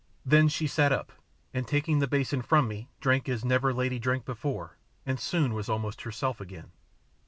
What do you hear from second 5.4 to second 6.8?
was almost herself again.